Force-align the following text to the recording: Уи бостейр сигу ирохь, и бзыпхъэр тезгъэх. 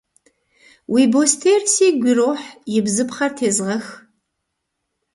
Уи 0.93 1.03
бостейр 1.13 1.63
сигу 1.73 2.07
ирохь, 2.11 2.47
и 2.75 2.79
бзыпхъэр 2.85 3.31
тезгъэх. 3.37 3.85